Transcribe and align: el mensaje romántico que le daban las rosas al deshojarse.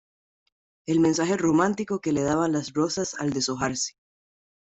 el 0.87 0.99
mensaje 0.99 1.37
romántico 1.37 2.01
que 2.01 2.11
le 2.11 2.23
daban 2.23 2.53
las 2.53 2.73
rosas 2.73 3.13
al 3.19 3.29
deshojarse. 3.33 3.93